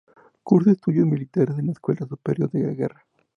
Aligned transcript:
Cursó 0.41 0.71
estudios 0.71 1.05
militares 1.05 1.59
en 1.59 1.67
la 1.67 1.73
Escuela 1.73 2.07
Superior 2.07 2.49
de 2.49 2.73
Guerra. 2.73 3.05